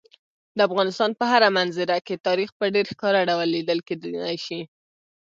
د 0.57 0.59
افغانستان 0.67 1.09
په 1.19 1.25
هره 1.31 1.49
منظره 1.57 1.97
کې 2.05 2.23
تاریخ 2.27 2.49
په 2.59 2.65
ډېر 2.73 2.85
ښکاره 2.93 3.21
ډول 3.29 3.47
لیدل 3.55 3.79
کېدی 3.87 4.11
شي. 4.45 4.61